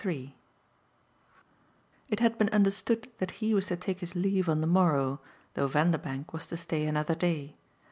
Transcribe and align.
III 0.03 0.35
It 2.09 2.19
had 2.21 2.39
been 2.39 2.49
understood 2.49 3.07
that 3.19 3.29
he 3.37 3.53
was 3.53 3.67
to 3.67 3.75
take 3.77 3.99
his 3.99 4.15
leave 4.15 4.49
on 4.49 4.59
the 4.59 4.65
morrow, 4.65 5.21
though 5.53 5.67
Vanderbank 5.67 6.33
was 6.33 6.47
to 6.47 6.57
stay 6.57 6.87
another 6.87 7.13
day. 7.13 7.55